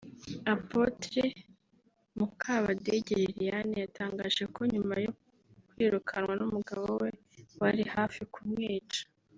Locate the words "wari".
7.61-7.83